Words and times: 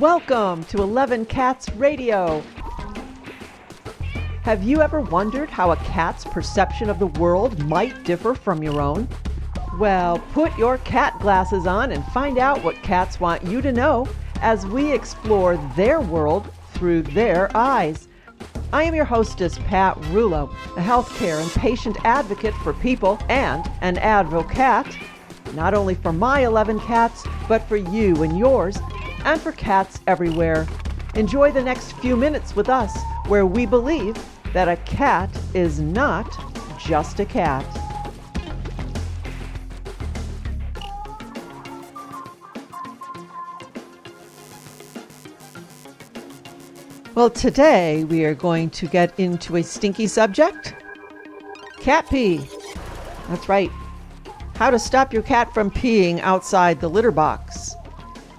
Welcome 0.00 0.64
to 0.64 0.82
11 0.82 1.26
Cats 1.26 1.70
Radio. 1.74 2.42
Have 4.42 4.64
you 4.64 4.82
ever 4.82 5.00
wondered 5.00 5.48
how 5.48 5.70
a 5.70 5.76
cat's 5.76 6.24
perception 6.24 6.90
of 6.90 6.98
the 6.98 7.06
world 7.06 7.64
might 7.66 8.02
differ 8.02 8.34
from 8.34 8.60
your 8.60 8.80
own? 8.80 9.06
Well, 9.78 10.18
put 10.32 10.56
your 10.58 10.78
cat 10.78 11.16
glasses 11.20 11.68
on 11.68 11.92
and 11.92 12.04
find 12.06 12.38
out 12.38 12.64
what 12.64 12.82
cats 12.82 13.20
want 13.20 13.44
you 13.44 13.62
to 13.62 13.70
know 13.70 14.08
as 14.40 14.66
we 14.66 14.92
explore 14.92 15.58
their 15.76 16.00
world 16.00 16.52
through 16.72 17.02
their 17.02 17.56
eyes. 17.56 18.08
I 18.72 18.82
am 18.82 18.96
your 18.96 19.04
hostess, 19.04 19.58
Pat 19.58 19.96
Rulo, 20.10 20.50
a 20.76 20.80
healthcare 20.80 21.40
and 21.40 21.50
patient 21.52 21.98
advocate 22.04 22.54
for 22.64 22.72
people 22.72 23.20
and 23.28 23.70
an 23.80 23.98
advocate, 23.98 24.98
not 25.52 25.72
only 25.72 25.94
for 25.94 26.12
my 26.12 26.40
11 26.40 26.80
cats, 26.80 27.24
but 27.46 27.62
for 27.68 27.76
you 27.76 28.24
and 28.24 28.36
yours, 28.36 28.76
and 29.24 29.40
for 29.40 29.52
cats 29.52 30.00
everywhere. 30.06 30.66
Enjoy 31.14 31.50
the 31.50 31.62
next 31.62 31.92
few 31.94 32.16
minutes 32.16 32.54
with 32.54 32.68
us, 32.68 32.96
where 33.26 33.46
we 33.46 33.66
believe 33.66 34.16
that 34.52 34.68
a 34.68 34.76
cat 34.78 35.30
is 35.54 35.80
not 35.80 36.30
just 36.78 37.20
a 37.20 37.24
cat. 37.24 37.64
Well, 47.14 47.30
today 47.30 48.04
we 48.04 48.24
are 48.24 48.34
going 48.34 48.70
to 48.70 48.88
get 48.88 49.18
into 49.20 49.56
a 49.56 49.62
stinky 49.62 50.08
subject 50.08 50.74
cat 51.78 52.08
pee. 52.08 52.44
That's 53.28 53.48
right. 53.48 53.70
How 54.56 54.70
to 54.70 54.78
stop 54.78 55.12
your 55.12 55.22
cat 55.22 55.52
from 55.52 55.70
peeing 55.70 56.18
outside 56.20 56.80
the 56.80 56.88
litter 56.88 57.10
box. 57.10 57.43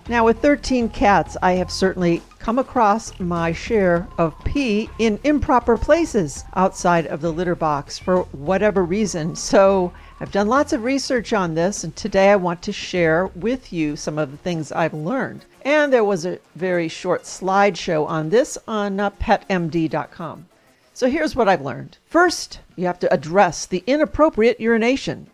Now, 0.08 0.24
with 0.24 0.40
13 0.40 0.90
cats, 0.90 1.36
I 1.42 1.54
have 1.54 1.72
certainly 1.72 2.22
come 2.38 2.60
across 2.60 3.20
my 3.20 3.52
share 3.52 4.08
of 4.20 4.36
pee 4.44 4.88
in 5.00 5.20
improper 5.24 5.78
places 5.78 6.44
outside 6.56 7.08
of 7.08 7.22
the 7.22 7.34
litter 7.34 7.56
box 7.56 7.98
for 7.98 8.22
whatever 8.26 8.84
reason. 8.84 9.36
So, 9.36 9.92
I've 10.20 10.32
done 10.32 10.48
lots 10.48 10.74
of 10.74 10.84
research 10.84 11.34
on 11.34 11.56
this, 11.56 11.84
and 11.84 11.96
today 11.96 12.30
I 12.30 12.36
want 12.36 12.62
to 12.62 12.72
share 12.72 13.26
with 13.36 13.74
you 13.74 13.96
some 13.96 14.20
of 14.20 14.30
the 14.30 14.38
things 14.38 14.72
I've 14.72 14.94
learned. 14.94 15.46
And 15.64 15.92
there 15.92 16.04
was 16.04 16.24
a 16.24 16.38
very 16.56 16.88
short 16.88 17.24
slideshow 17.24 18.08
on 18.08 18.30
this 18.30 18.60
on 18.68 19.00
uh, 19.00 19.10
petmd.com. 19.10 20.46
So 20.94 21.10
here's 21.10 21.36
what 21.36 21.50
I've 21.50 21.66
learned. 21.66 21.98
First, 22.06 22.60
you 22.76 22.86
have 22.86 23.00
to 23.00 23.12
address 23.12 23.66
the 23.66 23.84
inappropriate 23.88 24.60
urination. 24.60 25.32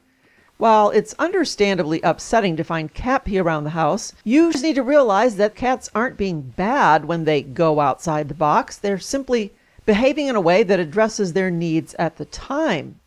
While 0.62 0.92
it's 0.92 1.16
understandably 1.17 2.02
upsetting 2.04 2.56
to 2.58 2.64
find 2.64 2.94
cat 2.94 3.26
pee 3.26 3.40
around 3.40 3.64
the 3.64 3.72
house, 3.72 4.14
you 4.23 4.52
just 4.52 4.64
need 4.64 4.76
to 4.76 4.84
realize 4.84 5.38
that 5.38 5.56
cats 5.56 5.90
aren't 5.95 6.18
being 6.18 6.53
bad 6.56 7.06
when 7.06 7.23
they 7.23 7.42
go 7.42 7.80
outside 7.80 8.28
the 8.28 8.36
box. 8.36 8.78
They're 8.78 9.00
simply 9.00 9.53
behaving 9.88 10.28
in 10.28 10.36
a 10.36 10.40
way 10.40 10.62
that 10.62 10.80
addresses 10.80 11.34
their 11.34 11.50
needs 11.50 11.95
at 11.95 12.18
the 12.18 12.26
time. 12.26 13.00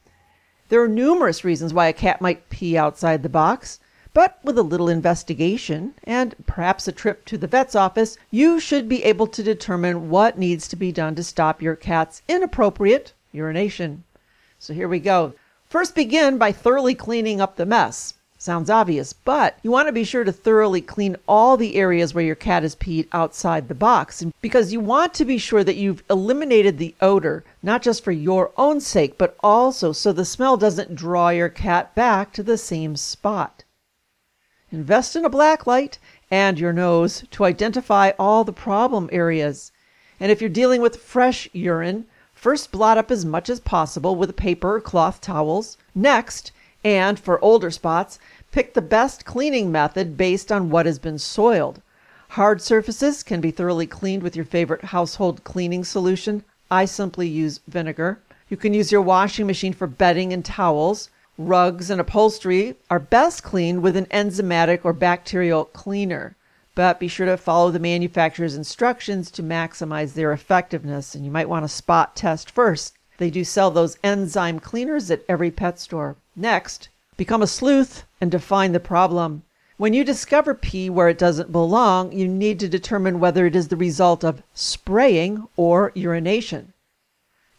There 0.68 0.82
are 0.82 0.88
numerous 0.88 1.44
reasons 1.44 1.72
why 1.72 1.86
a 1.86 1.92
cat 1.92 2.20
might 2.20 2.50
pee 2.50 2.76
outside 2.76 3.22
the 3.22 3.28
box, 3.28 3.78
but 4.12 4.40
with 4.42 4.58
a 4.58 4.64
little 4.64 4.88
investigation 4.88 5.94
and 6.02 6.34
perhaps 6.46 6.88
a 6.88 6.92
trip 6.92 7.24
to 7.26 7.38
the 7.38 7.46
vet's 7.46 7.76
office, 7.76 8.16
you 8.32 8.58
should 8.58 8.88
be 8.88 9.04
able 9.04 9.28
to 9.28 9.44
determine 9.44 10.10
what 10.10 10.36
needs 10.36 10.66
to 10.66 10.74
be 10.74 10.90
done 10.90 11.14
to 11.14 11.22
stop 11.22 11.62
your 11.62 11.76
cat's 11.76 12.20
inappropriate 12.26 13.12
urination. 13.30 14.02
So 14.58 14.74
here 14.74 14.88
we 14.88 14.98
go. 14.98 15.34
First, 15.74 15.96
begin 15.96 16.38
by 16.38 16.52
thoroughly 16.52 16.94
cleaning 16.94 17.40
up 17.40 17.56
the 17.56 17.66
mess. 17.66 18.14
Sounds 18.38 18.70
obvious, 18.70 19.12
but 19.12 19.58
you 19.64 19.72
want 19.72 19.88
to 19.88 19.92
be 19.92 20.04
sure 20.04 20.22
to 20.22 20.30
thoroughly 20.30 20.80
clean 20.80 21.16
all 21.26 21.56
the 21.56 21.74
areas 21.74 22.14
where 22.14 22.24
your 22.24 22.36
cat 22.36 22.62
has 22.62 22.76
peed 22.76 23.08
outside 23.10 23.66
the 23.66 23.74
box 23.74 24.24
because 24.40 24.72
you 24.72 24.78
want 24.78 25.14
to 25.14 25.24
be 25.24 25.36
sure 25.36 25.64
that 25.64 25.74
you've 25.74 26.04
eliminated 26.08 26.78
the 26.78 26.94
odor, 27.00 27.42
not 27.60 27.82
just 27.82 28.04
for 28.04 28.12
your 28.12 28.52
own 28.56 28.80
sake, 28.80 29.18
but 29.18 29.36
also 29.40 29.90
so 29.90 30.12
the 30.12 30.24
smell 30.24 30.56
doesn't 30.56 30.94
draw 30.94 31.30
your 31.30 31.48
cat 31.48 31.92
back 31.96 32.32
to 32.34 32.44
the 32.44 32.56
same 32.56 32.94
spot. 32.94 33.64
Invest 34.70 35.16
in 35.16 35.24
a 35.24 35.28
black 35.28 35.66
light 35.66 35.98
and 36.30 36.56
your 36.56 36.72
nose 36.72 37.24
to 37.32 37.44
identify 37.44 38.12
all 38.16 38.44
the 38.44 38.52
problem 38.52 39.08
areas. 39.10 39.72
And 40.20 40.30
if 40.30 40.40
you're 40.40 40.48
dealing 40.50 40.80
with 40.80 41.02
fresh 41.02 41.48
urine, 41.52 42.06
first 42.44 42.70
blot 42.70 42.98
up 42.98 43.10
as 43.10 43.24
much 43.24 43.48
as 43.48 43.58
possible 43.58 44.16
with 44.16 44.36
paper 44.36 44.74
or 44.74 44.80
cloth 44.82 45.18
towels. 45.18 45.78
Next, 45.94 46.52
and 46.84 47.18
for 47.18 47.42
older 47.42 47.70
spots, 47.70 48.18
pick 48.52 48.74
the 48.74 48.82
best 48.82 49.24
cleaning 49.24 49.72
method 49.72 50.18
based 50.18 50.52
on 50.52 50.68
what 50.68 50.84
has 50.84 50.98
been 50.98 51.18
soiled. 51.18 51.80
Hard 52.28 52.60
surfaces 52.60 53.22
can 53.22 53.40
be 53.40 53.50
thoroughly 53.50 53.86
cleaned 53.86 54.22
with 54.22 54.36
your 54.36 54.44
favorite 54.44 54.84
household 54.84 55.42
cleaning 55.42 55.84
solution. 55.84 56.44
I 56.70 56.84
simply 56.84 57.26
use 57.26 57.60
vinegar. 57.66 58.20
You 58.50 58.58
can 58.58 58.74
use 58.74 58.92
your 58.92 59.00
washing 59.00 59.46
machine 59.46 59.72
for 59.72 59.86
bedding 59.86 60.30
and 60.30 60.44
towels. 60.44 61.08
Rugs 61.38 61.88
and 61.88 61.98
upholstery 61.98 62.76
are 62.90 62.98
best 62.98 63.42
cleaned 63.42 63.82
with 63.82 63.96
an 63.96 64.04
enzymatic 64.10 64.80
or 64.84 64.92
bacterial 64.92 65.64
cleaner, 65.64 66.36
but 66.74 66.98
be 66.98 67.08
sure 67.08 67.26
to 67.26 67.36
follow 67.36 67.70
the 67.70 67.78
manufacturer's 67.78 68.56
instructions 68.56 69.30
to 69.30 69.42
maximize 69.42 70.14
their 70.14 70.32
effectiveness. 70.32 71.14
And 71.14 71.24
you 71.24 71.30
might 71.30 71.48
want 71.48 71.64
to 71.64 71.68
spot 71.68 72.16
test 72.16 72.50
first. 72.50 72.94
They 73.18 73.30
do 73.30 73.44
sell 73.44 73.70
those 73.70 73.98
enzyme 74.02 74.58
cleaners 74.58 75.10
at 75.10 75.24
every 75.28 75.50
pet 75.50 75.78
store. 75.78 76.16
Next, 76.34 76.88
become 77.16 77.42
a 77.42 77.46
sleuth 77.46 78.04
and 78.20 78.30
define 78.30 78.72
the 78.72 78.80
problem. 78.80 79.44
When 79.76 79.92
you 79.92 80.04
discover 80.04 80.54
pee 80.54 80.90
where 80.90 81.08
it 81.08 81.18
doesn't 81.18 81.52
belong, 81.52 82.12
you 82.12 82.26
need 82.28 82.58
to 82.60 82.68
determine 82.68 83.20
whether 83.20 83.46
it 83.46 83.56
is 83.56 83.68
the 83.68 83.76
result 83.76 84.24
of 84.24 84.42
spraying 84.54 85.48
or 85.56 85.92
urination. 85.94 86.72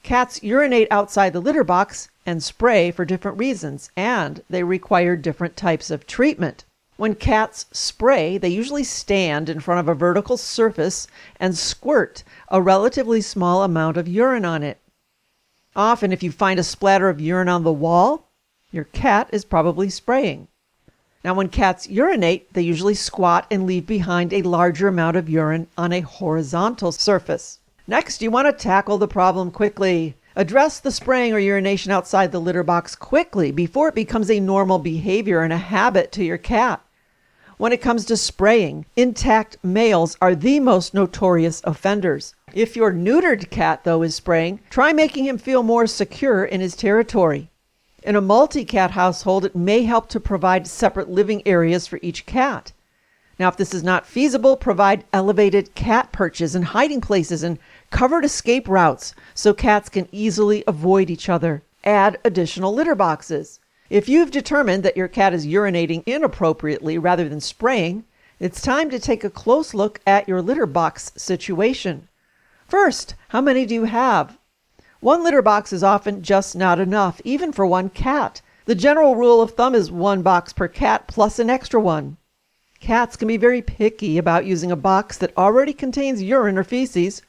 Cats 0.04 0.44
urinate 0.44 0.88
outside 0.92 1.34
the 1.34 1.40
litter 1.40 1.64
box 1.64 2.10
and 2.26 2.44
spray 2.44 2.92
for 2.92 3.06
different 3.06 3.38
reasons, 3.38 3.90
and 3.96 4.44
they 4.50 4.64
require 4.64 5.16
different 5.16 5.58
types 5.58 5.90
of 5.90 6.06
treatment. 6.06 6.64
When 6.98 7.16
cats 7.16 7.66
spray, 7.74 8.38
they 8.38 8.48
usually 8.48 8.86
stand 8.86 9.50
in 9.50 9.60
front 9.60 9.82
of 9.82 9.90
a 9.90 9.94
vertical 9.94 10.38
surface 10.38 11.08
and 11.40 11.58
squirt 11.58 12.24
a 12.48 12.62
relatively 12.62 13.20
small 13.20 13.64
amount 13.64 13.98
of 13.98 14.08
urine 14.08 14.46
on 14.46 14.64
it. 14.64 14.80
Often, 15.76 16.14
if 16.14 16.24
you 16.24 16.32
find 16.32 16.58
a 16.58 16.64
splatter 16.64 17.10
of 17.10 17.20
urine 17.20 17.50
on 17.50 17.64
the 17.64 17.74
wall, 17.74 18.30
your 18.72 18.86
cat 18.86 19.30
is 19.34 19.44
probably 19.44 19.90
spraying. 19.90 20.48
Now, 21.22 21.34
when 21.34 21.50
cats 21.50 21.90
urinate, 21.90 22.54
they 22.54 22.62
usually 22.62 22.94
squat 22.94 23.46
and 23.52 23.66
leave 23.66 23.86
behind 23.86 24.32
a 24.32 24.44
larger 24.44 24.88
amount 24.88 25.18
of 25.18 25.28
urine 25.28 25.68
on 25.78 25.92
a 25.92 26.00
horizontal 26.00 26.94
surface. 26.94 27.60
Next, 27.88 28.22
you 28.22 28.32
want 28.32 28.48
to 28.48 28.54
tackle 28.54 28.98
the 28.98 29.08
problem 29.08 29.52
quickly. 29.52 30.16
Address 30.38 30.80
the 30.80 30.92
spraying 30.92 31.34
or 31.34 31.40
urination 31.40 31.92
outside 31.92 32.32
the 32.32 32.40
litter 32.40 32.64
box 32.64 32.96
quickly 32.96 33.52
before 33.52 33.90
it 33.90 33.96
becomes 33.96 34.32
a 34.32 34.40
normal 34.40 34.80
behavior 34.80 35.42
and 35.42 35.52
a 35.52 35.58
habit 35.58 36.14
to 36.14 36.24
your 36.24 36.38
cat. 36.38 36.82
When 37.58 37.72
it 37.72 37.82
comes 37.82 38.04
to 38.06 38.18
spraying, 38.18 38.86
intact 38.98 39.56
males 39.64 40.18
are 40.22 40.36
the 40.36 40.60
most 40.60 40.94
notorious 40.94 41.62
offenders. 41.64 42.36
If 42.54 42.76
your 42.76 42.92
neutered 42.92 43.50
cat, 43.50 43.86
though, 43.86 44.02
is 44.02 44.14
spraying, 44.14 44.60
try 44.70 44.92
making 44.92 45.26
him 45.26 45.38
feel 45.38 45.64
more 45.64 45.88
secure 45.88 46.44
in 46.44 46.60
his 46.60 46.76
territory. 46.76 47.50
In 48.04 48.18
a 48.18 48.22
multi 48.22 48.66
cat 48.66 48.92
household, 48.92 49.46
it 49.46 49.56
may 49.56 49.84
help 49.84 50.10
to 50.10 50.20
provide 50.20 50.68
separate 50.68 51.10
living 51.10 51.42
areas 51.48 51.88
for 51.88 51.98
each 52.02 52.26
cat. 52.26 52.74
Now, 53.40 53.48
if 53.48 53.56
this 53.56 53.74
is 53.74 53.84
not 53.84 54.06
feasible, 54.06 54.58
provide 54.58 55.06
elevated 55.14 55.76
cat 55.76 56.12
perches 56.12 56.56
and 56.56 56.66
hiding 56.66 57.00
places 57.00 57.42
and 57.42 57.58
covered 57.90 58.26
escape 58.26 58.68
routes 58.68 59.16
so 59.34 59.54
cats 59.54 59.88
can 59.88 60.10
easily 60.12 60.66
avoid 60.68 61.10
each 61.10 61.30
other. 61.30 61.64
Add 61.86 62.20
additional 62.26 62.74
litter 62.74 62.96
boxes. 62.96 63.62
If 63.90 64.10
you've 64.10 64.32
determined 64.32 64.82
that 64.82 64.98
your 64.98 65.08
cat 65.08 65.32
is 65.32 65.46
urinating 65.46 66.02
inappropriately 66.08 66.98
rather 66.98 67.30
than 67.30 67.40
spraying, 67.40 68.04
it's 68.40 68.60
time 68.60 68.90
to 68.90 68.98
take 68.98 69.24
a 69.24 69.30
close 69.30 69.76
look 69.76 70.02
at 70.08 70.28
your 70.28 70.42
litter 70.42 70.66
box 70.66 71.12
situation. 71.16 72.08
First, 72.68 73.14
how 73.28 73.42
many 73.42 73.64
do 73.64 73.76
you 73.76 73.84
have? 73.84 74.40
One 75.02 75.24
litter 75.24 75.44
box 75.44 75.72
is 75.72 75.84
often 75.84 76.24
just 76.24 76.56
not 76.56 76.80
enough, 76.80 77.22
even 77.24 77.52
for 77.52 77.64
one 77.64 77.90
cat. 77.90 78.42
The 78.66 78.74
general 78.74 79.16
rule 79.16 79.40
of 79.40 79.52
thumb 79.52 79.76
is 79.76 79.92
one 79.92 80.24
box 80.24 80.52
per 80.52 80.68
cat 80.68 81.06
plus 81.08 81.38
an 81.38 81.52
extra 81.52 81.80
one. 81.80 82.18
Cats 82.80 83.16
can 83.16 83.28
be 83.28 83.38
very 83.38 83.62
picky 83.62 84.18
about 84.18 84.48
using 84.48 84.72
a 84.72 84.76
box 84.76 85.16
that 85.20 85.38
already 85.38 85.74
contains 85.74 86.24
urine 86.24 86.58
or 86.58 86.64
feces, 86.64 87.22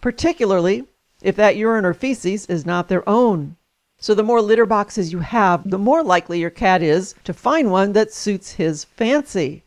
particularly 0.00 0.86
if 1.20 1.36
that 1.36 1.56
urine 1.56 1.84
or 1.84 1.92
feces 1.92 2.46
is 2.46 2.64
not 2.64 2.88
their 2.88 3.06
own. 3.06 3.56
So, 4.00 4.14
the 4.14 4.22
more 4.22 4.40
litter 4.40 4.64
boxes 4.64 5.12
you 5.12 5.18
have, 5.18 5.68
the 5.68 5.76
more 5.76 6.04
likely 6.04 6.38
your 6.38 6.50
cat 6.50 6.82
is 6.82 7.16
to 7.24 7.32
find 7.32 7.70
one 7.70 7.94
that 7.94 8.12
suits 8.12 8.52
his 8.52 8.84
fancy. 8.84 9.64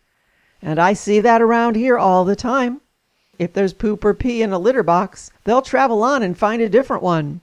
And 0.61 0.79
I 0.79 0.93
see 0.93 1.19
that 1.19 1.41
around 1.41 1.75
here 1.75 1.97
all 1.97 2.23
the 2.23 2.35
time. 2.35 2.79
If 3.37 3.51
there's 3.51 3.73
poop 3.73 4.05
or 4.05 4.13
pee 4.13 4.41
in 4.41 4.53
a 4.53 4.59
litter 4.59 4.83
box, 4.83 5.31
they'll 5.43 5.61
travel 5.61 6.03
on 6.03 6.23
and 6.23 6.37
find 6.37 6.61
a 6.61 6.69
different 6.69 7.03
one. 7.03 7.41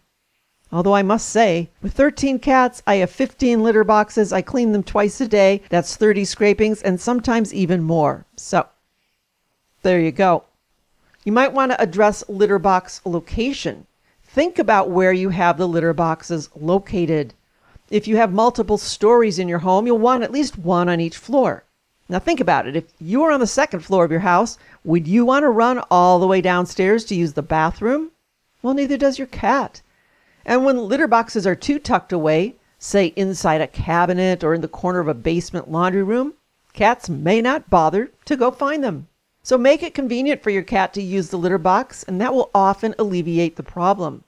Although 0.71 0.95
I 0.95 1.03
must 1.03 1.29
say, 1.29 1.71
with 1.83 1.93
13 1.95 2.39
cats, 2.39 2.83
I 2.87 2.97
have 2.97 3.11
15 3.11 3.63
litter 3.63 3.85
boxes. 3.85 4.33
I 4.33 4.41
clean 4.41 4.73
them 4.73 4.83
twice 4.83 5.21
a 5.21 5.27
day. 5.27 5.63
That's 5.71 5.97
30 5.97 6.25
scrapings 6.25 6.81
and 6.83 7.01
sometimes 7.01 7.53
even 7.53 7.83
more. 7.83 8.27
So, 8.37 8.67
there 9.83 10.01
you 10.01 10.13
go. 10.13 10.45
You 11.25 11.33
might 11.33 11.53
want 11.53 11.73
to 11.73 11.83
address 11.83 12.23
litter 12.29 12.59
box 12.59 13.01
location. 13.05 13.88
Think 14.39 14.61
about 14.61 14.89
where 14.89 15.13
you 15.13 15.31
have 15.31 15.59
the 15.59 15.67
litter 15.67 15.93
boxes 15.93 16.49
located. 16.55 17.35
If 17.91 18.07
you 18.07 18.19
have 18.19 18.33
multiple 18.33 18.79
stories 18.79 19.41
in 19.41 19.49
your 19.49 19.59
home, 19.59 19.85
you'll 19.85 19.99
want 19.99 20.23
at 20.23 20.31
least 20.31 20.57
one 20.57 20.89
on 20.89 21.01
each 21.01 21.17
floor. 21.17 21.65
Now 22.09 22.21
think 22.21 22.39
about 22.39 22.69
it. 22.69 22.77
If 22.77 22.85
you 23.01 23.19
were 23.19 23.33
on 23.33 23.41
the 23.41 23.49
second 23.49 23.81
floor 23.81 24.05
of 24.05 24.13
your 24.13 24.21
house, 24.21 24.57
would 24.85 25.09
you 25.09 25.25
want 25.25 25.43
to 25.43 25.51
run 25.51 25.83
all 25.91 26.21
the 26.21 26.27
way 26.29 26.41
downstairs 26.41 27.05
to 27.07 27.17
use 27.17 27.33
the 27.33 27.43
bathroom? 27.43 28.13
Well, 28.63 28.75
neither 28.75 28.97
does 28.97 29.19
your 29.19 29.27
cat. 29.27 29.83
And 30.47 30.65
when 30.65 30.87
litter 30.87 31.09
boxes 31.09 31.45
are 31.45 31.57
too 31.57 31.81
tucked 31.81 32.13
away, 32.13 32.55
say 32.79 33.07
inside 33.17 33.61
a 33.61 33.67
cabinet 33.67 34.45
or 34.45 34.55
in 34.55 34.61
the 34.61 34.69
corner 34.69 35.01
of 35.01 35.09
a 35.09 35.15
basement 35.15 35.69
laundry 35.69 36.05
room, 36.05 36.35
cats 36.75 37.09
may 37.09 37.43
not 37.43 37.69
bother 37.69 38.13
to 38.27 38.37
go 38.37 38.53
find 38.53 38.85
them. 38.85 39.09
So 39.43 39.59
make 39.59 39.83
it 39.83 39.95
convenient 39.95 40.45
for 40.45 40.51
your 40.51 40.63
cat 40.63 40.95
to 40.95 41.03
use 41.03 41.31
the 41.31 41.39
litter 41.39 41.59
box, 41.59 42.05
and 42.05 42.21
that 42.21 42.33
will 42.33 42.51
often 42.55 42.95
alleviate 43.01 43.57
the 43.57 43.65
problem. 43.65 44.23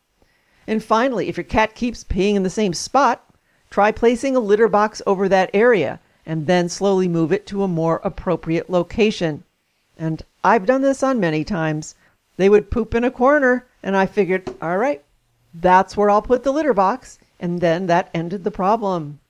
And 0.66 0.82
finally, 0.82 1.28
if 1.28 1.36
your 1.36 1.44
cat 1.44 1.74
keeps 1.74 2.04
peeing 2.04 2.34
in 2.34 2.42
the 2.42 2.50
same 2.50 2.74
spot, 2.74 3.24
try 3.70 3.90
placing 3.92 4.36
a 4.36 4.40
litter 4.40 4.68
box 4.68 5.02
over 5.06 5.28
that 5.28 5.50
area 5.54 6.00
and 6.26 6.46
then 6.46 6.68
slowly 6.68 7.08
move 7.08 7.32
it 7.32 7.46
to 7.46 7.62
a 7.62 7.68
more 7.68 8.00
appropriate 8.04 8.70
location. 8.70 9.42
And 9.98 10.22
I've 10.44 10.66
done 10.66 10.82
this 10.82 11.02
on 11.02 11.18
many 11.18 11.44
times. 11.44 11.94
They 12.36 12.48
would 12.48 12.70
poop 12.70 12.94
in 12.94 13.04
a 13.04 13.10
corner, 13.10 13.66
and 13.82 13.96
I 13.96 14.06
figured, 14.06 14.48
all 14.62 14.76
right, 14.76 15.02
that's 15.52 15.96
where 15.96 16.08
I'll 16.08 16.22
put 16.22 16.42
the 16.42 16.52
litter 16.52 16.72
box, 16.72 17.18
and 17.40 17.60
then 17.60 17.86
that 17.86 18.10
ended 18.14 18.44
the 18.44 18.50
problem. 18.50 19.20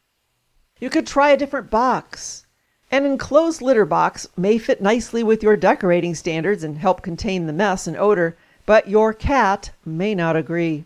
You 0.79 0.91
could 0.91 1.07
try 1.07 1.31
a 1.31 1.37
different 1.37 1.71
box. 1.71 2.45
An 2.91 3.05
enclosed 3.05 3.63
litter 3.63 3.85
box 3.85 4.27
may 4.37 4.59
fit 4.59 4.83
nicely 4.83 5.23
with 5.23 5.43
your 5.43 5.57
decorating 5.57 6.15
standards 6.15 6.65
and 6.65 6.79
help 6.79 7.03
contain 7.03 7.47
the 7.47 7.53
mess 7.53 7.87
and 7.87 7.97
odor, 7.97 8.37
but 8.67 8.89
your 8.89 9.13
cat 9.13 9.71
may 9.85 10.15
not 10.15 10.37
agree. 10.37 10.85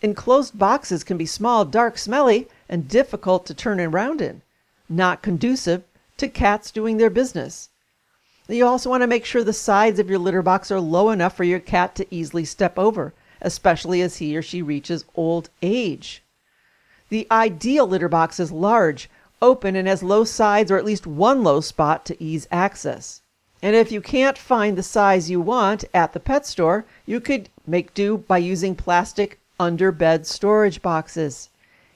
Enclosed 0.00 0.56
boxes 0.56 1.02
can 1.02 1.16
be 1.16 1.26
small, 1.26 1.64
dark, 1.64 1.98
smelly, 1.98 2.46
and 2.68 2.86
difficult 2.86 3.44
to 3.44 3.52
turn 3.52 3.80
around 3.80 4.20
in, 4.20 4.42
not 4.88 5.22
conducive 5.22 5.82
to 6.16 6.28
cats 6.28 6.70
doing 6.70 6.98
their 6.98 7.10
business. 7.10 7.68
You 8.46 8.64
also 8.64 8.88
want 8.90 9.02
to 9.02 9.08
make 9.08 9.24
sure 9.24 9.42
the 9.42 9.52
sides 9.52 9.98
of 9.98 10.08
your 10.08 10.20
litter 10.20 10.40
box 10.40 10.70
are 10.70 10.80
low 10.80 11.10
enough 11.10 11.36
for 11.36 11.42
your 11.42 11.58
cat 11.58 11.96
to 11.96 12.06
easily 12.14 12.44
step 12.44 12.78
over, 12.78 13.12
especially 13.40 14.00
as 14.00 14.18
he 14.18 14.36
or 14.36 14.42
she 14.42 14.62
reaches 14.62 15.04
old 15.16 15.50
age. 15.62 16.22
The 17.08 17.26
ideal 17.30 17.86
litter 17.86 18.08
box 18.08 18.38
is 18.38 18.52
large, 18.52 19.10
open 19.42 19.74
and 19.74 19.88
has 19.88 20.02
low 20.04 20.22
sides 20.22 20.70
or 20.70 20.76
at 20.76 20.84
least 20.84 21.08
one 21.08 21.42
low 21.42 21.60
spot 21.60 22.04
to 22.06 22.22
ease 22.22 22.46
access. 22.52 23.20
And 23.60 23.74
if 23.74 23.90
you 23.90 24.00
can't 24.00 24.38
find 24.38 24.78
the 24.78 24.82
size 24.84 25.28
you 25.28 25.40
want 25.40 25.84
at 25.92 26.12
the 26.12 26.20
pet 26.20 26.46
store, 26.46 26.84
you 27.04 27.20
could 27.20 27.48
make 27.66 27.94
do 27.94 28.18
by 28.18 28.38
using 28.38 28.76
plastic 28.76 29.40
under 29.58 29.90
bed 29.90 30.26
storage 30.26 30.82
boxes. 30.82 31.48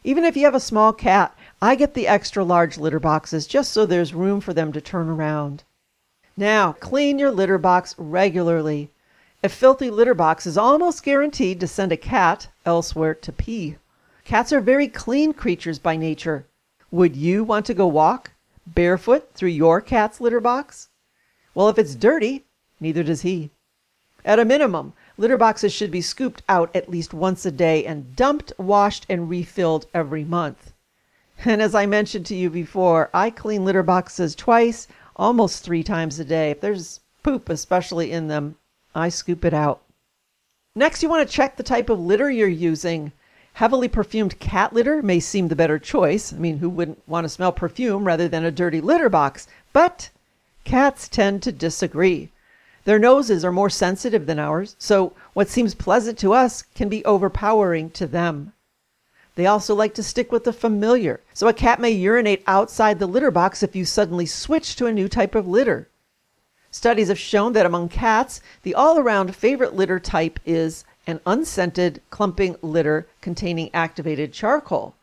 Even 0.05 0.25
if 0.25 0.37
you 0.37 0.45
have 0.45 0.55
a 0.55 0.61
small 0.61 0.93
cat, 0.93 1.37
I 1.61 1.75
get 1.75 1.95
the 1.95 2.09
extra 2.09 2.43
large 2.43 2.77
litter 2.77 2.99
boxes 2.99 3.47
just 3.47 3.73
so 3.73 3.87
there's 3.87 4.15
room 4.15 4.41
for 4.41 4.53
them 4.53 4.73
to 4.73 4.81
turn 4.81 5.09
around. 5.09 5.63
Now, 6.37 6.73
clean 6.73 7.19
your 7.19 7.31
litter 7.31 7.59
box 7.59 7.95
regularly. 7.99 8.91
A 9.45 9.49
filthy 9.49 9.91
litter 9.91 10.15
box 10.15 10.47
is 10.47 10.57
almost 10.57 11.05
guaranteed 11.05 11.61
to 11.61 11.69
send 11.69 11.93
a 11.93 11.97
cat 11.97 12.49
elsewhere 12.65 13.15
to 13.15 13.33
pee. 13.33 13.77
Cats 14.25 14.53
are 14.53 14.61
very 14.61 14.89
clean 14.89 15.33
creatures 15.33 15.79
by 15.79 15.97
nature. 15.97 16.47
Would 16.91 17.17
you 17.17 17.45
want 17.45 17.67
to 17.67 17.75
go 17.75 17.87
walk 17.87 18.33
barefoot 18.67 19.35
through 19.35 19.51
your 19.51 19.81
cat's 19.81 20.21
litter 20.21 20.41
box? 20.41 20.89
Well, 21.55 21.69
if 21.69 21.79
it's 21.79 21.95
dirty, 21.95 22.45
neither 22.81 23.03
does 23.03 23.23
he. 23.23 23.51
At 24.25 24.39
a 24.39 24.45
minimum, 24.45 24.93
litter 25.17 25.37
boxes 25.37 25.73
should 25.73 25.91
be 25.91 26.01
scooped 26.01 26.43
out 26.49 26.75
at 26.75 26.89
least 26.89 27.13
once 27.13 27.45
a 27.47 27.51
day 27.51 27.85
and 27.85 28.17
dumped, 28.17 28.53
washed, 28.59 29.07
and 29.09 29.29
refilled 29.29 29.87
every 29.93 30.25
month. 30.25 30.73
And 31.45 31.61
as 31.61 31.75
I 31.75 31.87
mentioned 31.87 32.27
to 32.27 32.35
you 32.35 32.51
before, 32.51 33.11
I 33.13 33.31
clean 33.31 33.65
litter 33.65 33.83
boxes 33.83 34.35
twice, 34.35 34.89
almost 35.17 35.63
three 35.63 35.83
times 35.83 36.19
a 36.19 36.25
day. 36.25 36.51
If 36.51 36.61
there's 36.61 37.01
poop, 37.23 37.49
especially 37.49 38.13
in 38.13 38.29
them, 38.29 38.57
I 38.95 39.09
scoop 39.09 39.45
it 39.45 39.55
out. 39.55 39.83
Next, 40.75 41.03
you 41.03 41.09
want 41.09 41.29
to 41.29 41.35
check 41.35 41.57
the 41.57 41.63
type 41.63 41.91
of 41.91 42.01
litter 42.01 42.31
you're 42.31 42.49
using. 42.49 43.13
Heavily 43.55 43.89
perfumed 43.89 44.39
cat 44.39 44.73
litter 44.73 45.03
may 45.03 45.21
seem 45.21 45.49
the 45.49 45.57
better 45.57 45.79
choice. 45.79 46.33
I 46.33 46.37
mean, 46.37 46.59
who 46.59 46.71
wouldn't 46.71 47.07
want 47.07 47.27
to 47.27 47.29
smell 47.29 47.53
perfume 47.53 48.05
rather 48.05 48.27
than 48.27 48.45
a 48.45 48.51
dirty 48.51 48.81
litter 48.81 49.11
box? 49.11 49.47
But 49.75 50.09
cats 50.65 51.09
tend 51.09 51.43
to 51.43 51.53
disagree. 51.53 52.31
Their 52.85 52.99
noses 52.99 53.45
are 53.45 53.53
more 53.53 53.71
sensitive 53.71 54.27
than 54.27 54.39
ours, 54.39 54.75
so 54.79 55.13
what 55.35 55.49
seems 55.49 55.75
pleasant 55.75 56.19
to 56.19 56.33
us 56.33 56.63
can 56.75 56.89
be 56.89 57.05
overpowering 57.05 57.91
to 57.91 58.07
them. 58.07 58.53
They 59.35 59.47
also 59.47 59.75
like 59.75 59.95
to 59.95 60.03
stick 60.03 60.33
with 60.33 60.45
the 60.45 60.53
familiar, 60.53 61.21
so 61.33 61.49
a 61.49 61.53
cat 61.53 61.81
may 61.81 61.91
urinate 61.91 62.43
outside 62.47 62.99
the 62.99 63.07
litter 63.07 63.31
box 63.31 63.63
if 63.63 63.77
you 63.77 63.85
suddenly 63.85 64.27
switch 64.27 64.77
to 64.77 64.87
a 64.87 64.93
new 64.93 65.09
type 65.09 65.35
of 65.35 65.47
litter. 65.47 65.89
Studies 66.71 67.09
have 67.09 67.19
shown 67.19 67.53
that 67.53 67.67
among 67.67 67.89
cats, 67.89 68.41
the 68.63 68.75
all 68.75 68.99
around 68.99 69.37
favorite 69.37 69.75
litter 69.75 70.01
type 70.01 70.41
is 70.45 70.85
an 71.07 71.21
unscented 71.25 72.01
clumping 72.11 72.57
litter 72.63 73.07
containing 73.21 73.71
activated 73.75 74.33
charcoal. 74.33 74.95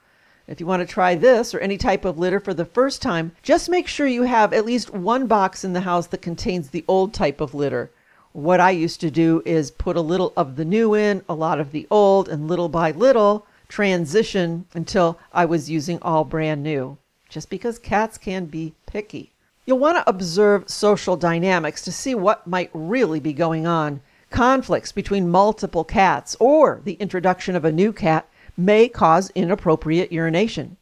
If 0.49 0.59
you 0.59 0.65
want 0.65 0.81
to 0.81 0.91
try 0.91 1.13
this 1.13 1.53
or 1.53 1.59
any 1.59 1.77
type 1.77 2.05
of 2.05 2.17
litter 2.17 2.39
for 2.39 2.55
the 2.55 2.65
first 2.65 3.03
time, 3.03 3.33
just 3.43 3.69
make 3.69 3.87
sure 3.87 4.07
you 4.07 4.23
have 4.23 4.51
at 4.51 4.65
least 4.65 4.91
one 4.91 5.27
box 5.27 5.63
in 5.63 5.73
the 5.73 5.81
house 5.81 6.07
that 6.07 6.23
contains 6.23 6.69
the 6.69 6.83
old 6.87 7.13
type 7.13 7.39
of 7.39 7.53
litter. 7.53 7.91
What 8.33 8.59
I 8.59 8.71
used 8.71 8.99
to 9.01 9.11
do 9.11 9.43
is 9.45 9.69
put 9.69 9.95
a 9.95 10.01
little 10.01 10.33
of 10.35 10.55
the 10.55 10.65
new 10.65 10.95
in, 10.95 11.21
a 11.29 11.35
lot 11.35 11.59
of 11.59 11.71
the 11.71 11.85
old, 11.91 12.27
and 12.27 12.47
little 12.47 12.67
by 12.67 12.89
little 12.89 13.45
transition 13.67 14.65
until 14.73 15.19
I 15.31 15.45
was 15.45 15.69
using 15.69 15.99
all 16.01 16.23
brand 16.23 16.63
new, 16.63 16.97
just 17.29 17.51
because 17.51 17.77
cats 17.77 18.17
can 18.17 18.45
be 18.45 18.73
picky. 18.87 19.31
You'll 19.67 19.77
want 19.77 19.97
to 19.97 20.09
observe 20.09 20.67
social 20.67 21.15
dynamics 21.15 21.83
to 21.83 21.91
see 21.91 22.15
what 22.15 22.47
might 22.47 22.71
really 22.73 23.19
be 23.19 23.33
going 23.33 23.67
on. 23.67 24.01
Conflicts 24.31 24.91
between 24.91 25.29
multiple 25.29 25.83
cats 25.83 26.35
or 26.39 26.81
the 26.85 26.93
introduction 26.93 27.55
of 27.55 27.65
a 27.65 27.71
new 27.71 27.93
cat 27.93 28.27
may 28.59 28.87
cause 28.87 29.31
inappropriate 29.31 30.11
urination. 30.11 30.77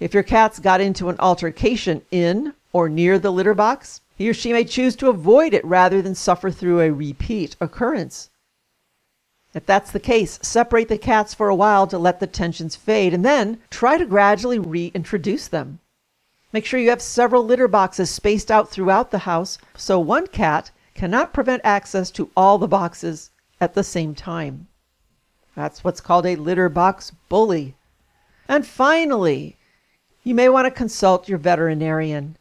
If 0.00 0.14
your 0.14 0.22
cat's 0.22 0.58
got 0.58 0.80
into 0.80 1.08
an 1.08 1.16
altercation 1.18 2.02
in 2.10 2.54
or 2.72 2.88
near 2.88 3.18
the 3.18 3.30
litter 3.30 3.54
box, 3.54 4.00
he 4.16 4.28
or 4.28 4.34
she 4.34 4.52
may 4.52 4.64
choose 4.64 4.96
to 4.96 5.10
avoid 5.10 5.54
it 5.54 5.64
rather 5.64 6.02
than 6.02 6.14
suffer 6.14 6.50
through 6.50 6.80
a 6.80 6.90
repeat 6.90 7.54
occurrence. 7.60 8.30
If 9.54 9.66
that's 9.66 9.90
the 9.90 10.00
case, 10.00 10.38
separate 10.42 10.88
the 10.88 10.98
cats 10.98 11.34
for 11.34 11.48
a 11.48 11.54
while 11.54 11.86
to 11.86 11.98
let 11.98 12.20
the 12.20 12.26
tensions 12.26 12.76
fade 12.76 13.14
and 13.14 13.24
then 13.24 13.60
try 13.70 13.96
to 13.96 14.04
gradually 14.04 14.58
reintroduce 14.58 15.48
them. 15.48 15.80
Make 16.52 16.64
sure 16.64 16.80
you 16.80 16.90
have 16.90 17.02
several 17.02 17.44
litter 17.44 17.68
boxes 17.68 18.10
spaced 18.10 18.50
out 18.50 18.70
throughout 18.70 19.10
the 19.10 19.18
house 19.18 19.58
so 19.76 19.98
one 20.00 20.26
cat 20.26 20.70
cannot 20.94 21.32
prevent 21.32 21.62
access 21.64 22.10
to 22.12 22.30
all 22.36 22.58
the 22.58 22.68
boxes 22.68 23.30
at 23.60 23.74
the 23.74 23.84
same 23.84 24.14
time. 24.14 24.68
That's 25.58 25.82
what's 25.82 26.00
called 26.00 26.24
a 26.24 26.36
litter 26.36 26.68
box 26.68 27.10
bully. 27.28 27.74
And 28.46 28.64
finally, 28.64 29.56
you 30.22 30.32
may 30.32 30.48
want 30.48 30.66
to 30.66 30.70
consult 30.70 31.28
your 31.28 31.38
veterinarian. 31.38 32.36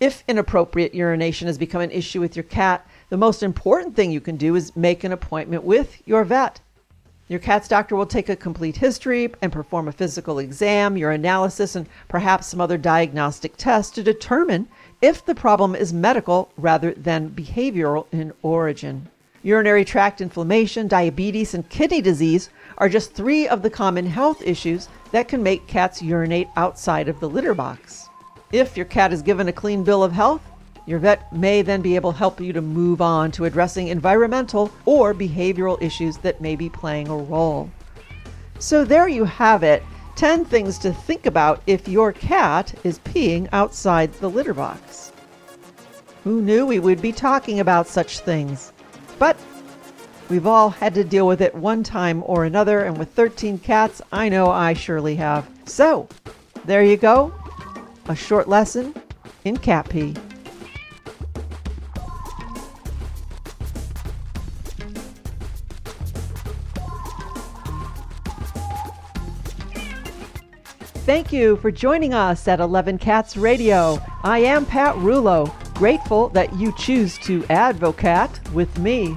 If 0.00 0.24
inappropriate 0.26 0.94
urination 0.94 1.46
has 1.46 1.58
become 1.58 1.82
an 1.82 1.90
issue 1.90 2.22
with 2.22 2.34
your 2.34 2.44
cat, 2.44 2.86
the 3.10 3.18
most 3.18 3.42
important 3.42 3.94
thing 3.94 4.10
you 4.10 4.22
can 4.22 4.38
do 4.38 4.56
is 4.56 4.74
make 4.74 5.04
an 5.04 5.12
appointment 5.12 5.62
with 5.62 6.00
your 6.06 6.24
vet. 6.24 6.60
Your 7.28 7.38
cat's 7.38 7.68
doctor 7.68 7.96
will 7.96 8.06
take 8.06 8.30
a 8.30 8.34
complete 8.34 8.78
history 8.78 9.30
and 9.42 9.52
perform 9.52 9.86
a 9.86 9.92
physical 9.92 10.38
exam, 10.38 10.96
urinalysis, 10.96 11.76
and 11.76 11.86
perhaps 12.08 12.46
some 12.46 12.62
other 12.62 12.78
diagnostic 12.78 13.58
tests 13.58 13.92
to 13.92 14.02
determine 14.02 14.68
if 15.02 15.22
the 15.22 15.34
problem 15.34 15.74
is 15.74 15.92
medical 15.92 16.50
rather 16.56 16.94
than 16.94 17.28
behavioral 17.28 18.06
in 18.10 18.32
origin. 18.40 19.10
Urinary 19.44 19.84
tract 19.84 20.22
inflammation, 20.22 20.88
diabetes, 20.88 21.52
and 21.52 21.68
kidney 21.68 22.00
disease 22.00 22.48
are 22.78 22.88
just 22.88 23.12
three 23.12 23.46
of 23.46 23.60
the 23.60 23.68
common 23.68 24.06
health 24.06 24.40
issues 24.42 24.88
that 25.12 25.28
can 25.28 25.42
make 25.42 25.66
cats 25.66 26.00
urinate 26.00 26.48
outside 26.56 27.10
of 27.10 27.20
the 27.20 27.28
litter 27.28 27.52
box. 27.52 28.08
If 28.52 28.74
your 28.74 28.86
cat 28.86 29.12
is 29.12 29.20
given 29.20 29.48
a 29.48 29.52
clean 29.52 29.84
bill 29.84 30.02
of 30.02 30.12
health, 30.12 30.40
your 30.86 30.98
vet 30.98 31.30
may 31.30 31.60
then 31.60 31.82
be 31.82 31.94
able 31.94 32.12
to 32.12 32.18
help 32.18 32.40
you 32.40 32.54
to 32.54 32.62
move 32.62 33.02
on 33.02 33.30
to 33.32 33.44
addressing 33.44 33.88
environmental 33.88 34.72
or 34.86 35.12
behavioral 35.12 35.80
issues 35.82 36.16
that 36.18 36.40
may 36.40 36.56
be 36.56 36.70
playing 36.70 37.08
a 37.08 37.16
role. 37.16 37.70
So 38.58 38.82
there 38.82 39.08
you 39.08 39.24
have 39.24 39.62
it. 39.62 39.82
10 40.16 40.46
things 40.46 40.78
to 40.78 40.92
think 40.92 41.26
about 41.26 41.60
if 41.66 41.86
your 41.86 42.12
cat 42.12 42.72
is 42.82 42.98
peeing 43.00 43.48
outside 43.52 44.10
the 44.14 44.30
litter 44.30 44.54
box. 44.54 45.12
Who 46.22 46.40
knew 46.40 46.64
we 46.64 46.78
would 46.78 47.02
be 47.02 47.12
talking 47.12 47.60
about 47.60 47.86
such 47.86 48.20
things? 48.20 48.72
But 49.18 49.36
we've 50.28 50.46
all 50.46 50.70
had 50.70 50.94
to 50.94 51.04
deal 51.04 51.26
with 51.26 51.40
it 51.40 51.54
one 51.54 51.82
time 51.82 52.22
or 52.26 52.44
another, 52.44 52.84
and 52.84 52.98
with 52.98 53.10
13 53.10 53.58
cats, 53.58 54.02
I 54.12 54.28
know 54.28 54.50
I 54.50 54.74
surely 54.74 55.16
have. 55.16 55.48
So, 55.64 56.08
there 56.64 56.82
you 56.84 56.96
go. 56.96 57.32
A 58.08 58.16
short 58.16 58.48
lesson 58.48 58.94
in 59.44 59.56
cat 59.56 59.88
pee. 59.88 60.14
Thank 71.04 71.34
you 71.34 71.56
for 71.56 71.70
joining 71.70 72.14
us 72.14 72.48
at 72.48 72.60
11 72.60 72.96
Cats 72.96 73.36
Radio. 73.36 73.98
I 74.22 74.38
am 74.38 74.64
Pat 74.64 74.94
Rulo 74.96 75.52
grateful 75.74 76.28
that 76.30 76.54
you 76.54 76.72
choose 76.76 77.18
to 77.18 77.44
advocate 77.50 78.40
with 78.52 78.76
me. 78.78 79.16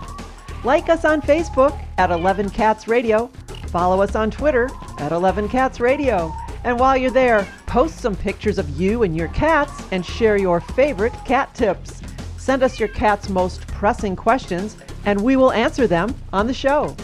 Like 0.63 0.89
us 0.89 1.05
on 1.05 1.21
Facebook 1.21 1.79
at 1.97 2.11
11 2.11 2.49
Cats 2.49 2.87
Radio, 2.87 3.27
follow 3.67 4.01
us 4.01 4.15
on 4.15 4.31
Twitter 4.31 4.69
at 4.99 5.11
11 5.11 5.49
Cats 5.49 5.79
Radio. 5.79 6.33
And 6.63 6.79
while 6.79 6.97
you're 6.97 7.11
there, 7.11 7.47
post 7.67 7.99
some 7.99 8.15
pictures 8.15 8.57
of 8.57 8.69
you 8.71 9.03
and 9.03 9.15
your 9.15 9.27
cats 9.29 9.83
and 9.91 10.03
share 10.05 10.37
your 10.37 10.59
favorite 10.59 11.13
cat 11.25 11.53
tips. 11.53 12.01
Send 12.37 12.63
us 12.63 12.79
your 12.79 12.89
cat's 12.89 13.29
most 13.29 13.67
pressing 13.67 14.15
questions 14.15 14.77
and 15.05 15.21
we 15.21 15.35
will 15.35 15.51
answer 15.51 15.85
them 15.87 16.15
on 16.33 16.47
the 16.47 16.53
show. 16.53 16.95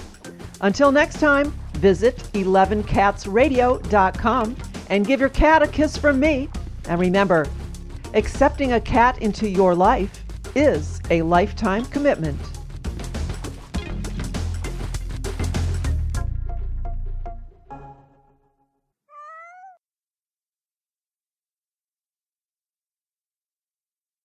Until 0.61 0.91
next 0.91 1.19
time, 1.19 1.51
visit 1.73 2.17
11catsradio.com 2.33 4.55
and 4.89 5.05
give 5.05 5.19
your 5.19 5.29
cat 5.29 5.61
a 5.63 5.67
kiss 5.67 5.97
from 5.97 6.19
me. 6.19 6.49
And 6.87 6.99
remember, 6.99 7.47
accepting 8.13 8.73
a 8.73 8.81
cat 8.81 9.21
into 9.21 9.49
your 9.49 9.75
life 9.75 10.23
is 10.55 11.01
a 11.09 11.21
lifetime 11.21 11.85
commitment. 11.85 12.39